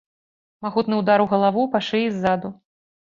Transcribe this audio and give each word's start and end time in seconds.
Магутны 0.65 0.95
удар 1.01 1.23
у 1.25 1.27
галаву, 1.33 1.65
па 1.75 1.79
шыі 1.89 2.07
ззаду. 2.15 2.49